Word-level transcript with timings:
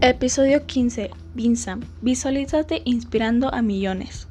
Episodio 0.00 0.64
15. 0.64 1.10
Vinsam. 1.34 1.80
Visualízate 2.02 2.82
inspirando 2.84 3.52
a 3.52 3.62
millones. 3.62 4.28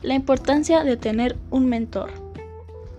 La 0.00 0.14
importancia 0.14 0.84
de 0.84 0.96
tener 0.96 1.36
un 1.50 1.66
mentor. 1.66 2.12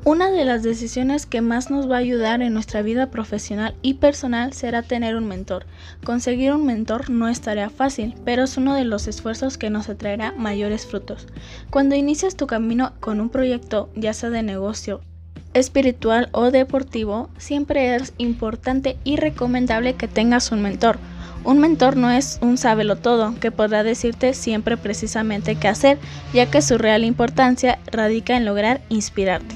Una 0.03 0.29
de 0.29 0.43
las 0.43 0.61
decisiones 0.61 1.25
que 1.25 1.39
más 1.39 1.71
nos 1.71 1.89
va 1.89 1.95
a 1.95 1.99
ayudar 1.99 2.41
en 2.41 2.53
nuestra 2.53 2.81
vida 2.81 3.09
profesional 3.09 3.73
y 3.81 3.93
personal 3.93 4.51
será 4.51 4.81
tener 4.81 5.15
un 5.15 5.29
mentor. 5.29 5.65
Conseguir 6.03 6.51
un 6.51 6.65
mentor 6.65 7.09
no 7.09 7.29
es 7.29 7.39
tarea 7.39 7.69
fácil, 7.69 8.13
pero 8.25 8.43
es 8.43 8.57
uno 8.57 8.75
de 8.75 8.83
los 8.83 9.07
esfuerzos 9.07 9.57
que 9.57 9.69
nos 9.69 9.87
atraerá 9.87 10.33
mayores 10.33 10.85
frutos. 10.85 11.25
Cuando 11.69 11.95
inicias 11.95 12.35
tu 12.35 12.47
camino 12.47 12.91
con 12.99 13.21
un 13.21 13.29
proyecto, 13.29 13.89
ya 13.95 14.13
sea 14.13 14.29
de 14.29 14.43
negocio, 14.43 14.99
espiritual 15.53 16.27
o 16.33 16.51
deportivo, 16.51 17.29
siempre 17.37 17.95
es 17.95 18.13
importante 18.17 18.97
y 19.05 19.15
recomendable 19.15 19.93
que 19.93 20.09
tengas 20.09 20.51
un 20.51 20.61
mentor 20.61 20.99
un 21.43 21.59
mentor 21.59 21.95
no 21.95 22.11
es 22.11 22.39
un 22.41 22.57
sábelo 22.57 22.95
todo 22.95 23.33
que 23.39 23.51
podrá 23.51 23.83
decirte 23.83 24.33
siempre 24.33 24.77
precisamente 24.77 25.55
qué 25.55 25.67
hacer, 25.67 25.97
ya 26.33 26.49
que 26.49 26.61
su 26.61 26.77
real 26.77 27.03
importancia 27.03 27.79
radica 27.91 28.35
en 28.35 28.45
lograr 28.45 28.81
inspirarte. 28.89 29.55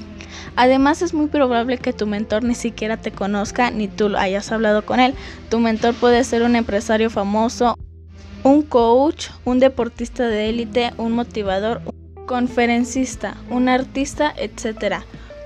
Además 0.55 1.01
es 1.01 1.13
muy 1.13 1.27
probable 1.27 1.77
que 1.77 1.93
tu 1.93 2.05
mentor 2.05 2.43
ni 2.43 2.55
siquiera 2.55 2.97
te 2.97 3.11
conozca 3.11 3.71
ni 3.71 3.87
tú 3.87 4.15
hayas 4.17 4.51
hablado 4.51 4.85
con 4.85 4.99
él. 4.99 5.15
Tu 5.49 5.59
mentor 5.59 5.95
puede 5.95 6.23
ser 6.23 6.43
un 6.43 6.55
empresario 6.55 7.09
famoso, 7.09 7.75
un 8.43 8.61
coach, 8.61 9.29
un 9.45 9.59
deportista 9.59 10.27
de 10.27 10.49
élite, 10.49 10.93
un 10.97 11.13
motivador, 11.13 11.81
un 11.85 12.25
conferencista, 12.25 13.35
un 13.49 13.67
artista, 13.67 14.33
etc. 14.37 14.97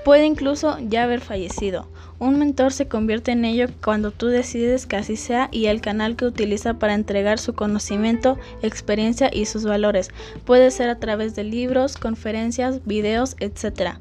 Puede 0.04 0.26
incluso 0.26 0.78
ya 0.80 1.04
haber 1.04 1.20
fallecido. 1.20 1.88
Un 2.20 2.38
mentor 2.38 2.72
se 2.72 2.88
convierte 2.88 3.30
en 3.30 3.44
ello 3.44 3.66
cuando 3.84 4.10
tú 4.10 4.26
decides 4.26 4.86
que 4.86 4.96
así 4.96 5.16
sea 5.16 5.48
y 5.52 5.66
el 5.66 5.80
canal 5.80 6.16
que 6.16 6.24
utiliza 6.24 6.74
para 6.74 6.94
entregar 6.94 7.38
su 7.38 7.54
conocimiento, 7.54 8.38
experiencia 8.60 9.30
y 9.32 9.44
sus 9.44 9.64
valores. 9.64 10.10
Puede 10.44 10.72
ser 10.72 10.88
a 10.88 10.98
través 10.98 11.36
de 11.36 11.44
libros, 11.44 11.96
conferencias, 11.96 12.84
videos, 12.84 13.36
etc. 13.38 13.98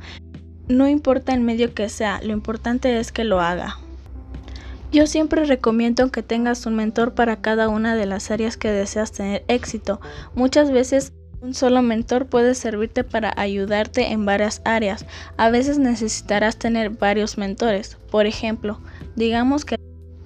No 0.68 0.88
importa 0.88 1.34
el 1.34 1.42
medio 1.42 1.76
que 1.76 1.90
sea, 1.90 2.20
lo 2.24 2.34
importante 2.34 3.00
es 3.00 3.12
que 3.12 3.24
lo 3.24 3.40
haga. 3.40 3.78
Yo 4.92 5.06
siempre 5.06 5.46
recomiendo 5.46 6.10
que 6.12 6.24
tengas 6.24 6.66
un 6.66 6.76
mentor 6.76 7.14
para 7.14 7.42
cada 7.42 7.68
una 7.68 7.96
de 7.96 8.06
las 8.06 8.32
áreas 8.32 8.56
que 8.56 8.72
deseas 8.72 9.12
tener 9.12 9.44
éxito. 9.50 10.00
Muchas 10.34 10.72
veces 10.72 11.14
un 11.42 11.54
solo 11.54 11.82
mentor 11.82 12.26
puede 12.28 12.56
servirte 12.56 13.04
para 13.04 13.34
ayudarte 13.36 14.12
en 14.12 14.26
varias 14.26 14.62
áreas. 14.66 15.06
A 15.38 15.50
veces 15.50 15.80
necesitarás 15.80 16.58
tener 16.58 16.90
varios 16.90 17.38
mentores. 17.38 17.98
Por 18.10 18.26
ejemplo, 18.26 18.80
digamos 19.16 19.64
que 19.66 19.78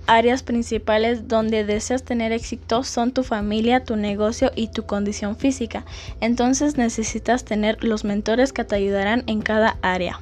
áreas 0.07 0.43
principales 0.43 1.27
donde 1.27 1.63
deseas 1.63 2.03
tener 2.03 2.31
éxito 2.31 2.83
son 2.83 3.11
tu 3.11 3.23
familia, 3.23 3.83
tu 3.83 3.95
negocio 3.95 4.51
y 4.55 4.67
tu 4.67 4.83
condición 4.83 5.35
física. 5.35 5.85
Entonces 6.19 6.77
necesitas 6.77 7.45
tener 7.45 7.83
los 7.83 8.03
mentores 8.03 8.53
que 8.53 8.63
te 8.63 8.75
ayudarán 8.75 9.23
en 9.27 9.41
cada 9.41 9.77
área. 9.81 10.19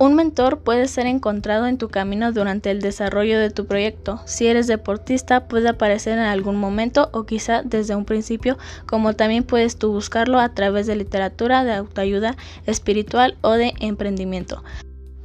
Un 0.00 0.14
mentor 0.14 0.60
puede 0.60 0.88
ser 0.88 1.06
encontrado 1.06 1.66
en 1.66 1.76
tu 1.76 1.90
camino 1.90 2.32
durante 2.32 2.70
el 2.70 2.80
desarrollo 2.80 3.38
de 3.38 3.50
tu 3.50 3.66
proyecto. 3.66 4.22
Si 4.24 4.46
eres 4.46 4.66
deportista, 4.66 5.46
puede 5.46 5.68
aparecer 5.68 6.14
en 6.14 6.24
algún 6.24 6.56
momento 6.56 7.10
o 7.12 7.26
quizá 7.26 7.60
desde 7.62 7.94
un 7.94 8.06
principio, 8.06 8.56
como 8.86 9.12
también 9.12 9.44
puedes 9.44 9.76
tú 9.76 9.92
buscarlo 9.92 10.40
a 10.40 10.54
través 10.54 10.86
de 10.86 10.96
literatura 10.96 11.64
de 11.64 11.74
autoayuda 11.74 12.34
espiritual 12.64 13.36
o 13.42 13.52
de 13.52 13.74
emprendimiento. 13.80 14.64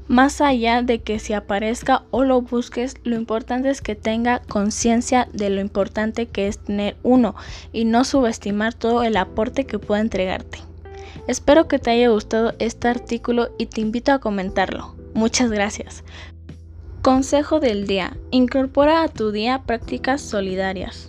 Más 0.10 0.42
allá 0.42 0.82
de 0.82 1.00
que 1.00 1.20
si 1.20 1.32
aparezca 1.32 2.04
o 2.12 2.26
lo 2.26 2.42
busques, 2.42 2.96
lo 3.06 3.16
importante 3.16 3.70
es 3.70 3.80
que 3.80 3.96
tenga 3.96 4.42
conciencia 4.50 5.30
de 5.32 5.52
lo 5.52 5.62
importante 5.62 6.26
que 6.26 6.50
es 6.50 6.60
tener 6.60 6.98
uno 7.02 7.34
y 7.72 7.86
no 7.86 8.04
subestimar 8.04 8.74
todo 8.74 9.04
el 9.04 9.16
aporte 9.16 9.66
que 9.66 9.80
pueda 9.80 10.02
entregarte. 10.02 10.65
Espero 11.28 11.68
que 11.68 11.80
te 11.80 11.92
haya 11.92 12.10
gustado 12.10 12.54
este 12.60 12.88
artículo 12.88 13.50
y 13.58 13.66
te 13.68 13.82
invito 13.82 14.12
a 14.12 14.20
comentarlo. 14.20 14.96
Muchas 15.14 15.50
gracias. 15.50 16.04
Consejo 17.02 17.60
del 17.60 17.88
día. 17.88 18.18
Incorpora 18.32 19.04
a 19.04 19.08
tu 19.08 19.32
día 19.32 19.64
prácticas 19.66 20.22
solidarias. 20.22 21.08